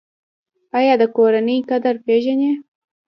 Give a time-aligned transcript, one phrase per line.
[0.77, 2.51] ایا د کورنۍ قدر پیژنئ؟